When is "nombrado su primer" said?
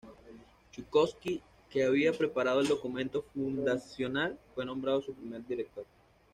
4.65-5.45